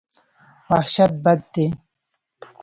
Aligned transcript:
وحشت 0.69 1.11
بد 1.23 1.41
دی. 1.53 1.65